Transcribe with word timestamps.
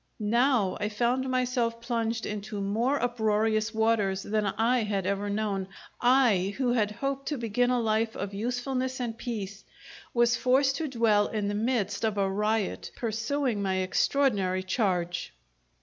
Now 0.33 0.77
I 0.79 0.89
found 0.89 1.29
myself 1.29 1.79
plunged 1.79 2.25
into 2.25 2.59
more 2.59 2.99
uproarious 3.03 3.71
waters 3.71 4.23
than 4.23 4.47
I 4.47 4.79
had 4.81 5.05
ever 5.05 5.29
known 5.29 5.67
I, 6.01 6.55
who 6.57 6.73
had 6.73 6.89
hoped 6.89 7.27
to 7.27 7.37
begin 7.37 7.69
a 7.69 7.79
life 7.79 8.15
of 8.15 8.33
usefulness 8.33 8.99
and 8.99 9.15
peace, 9.15 9.63
was 10.11 10.35
forced 10.35 10.77
to 10.77 10.87
dwell 10.87 11.27
in 11.27 11.49
the 11.49 11.53
midst 11.53 12.03
of 12.03 12.17
a 12.17 12.27
riot, 12.27 12.89
pursuing 12.95 13.61
my 13.61 13.75
extraordinary 13.75 14.63
charge. 14.63 15.33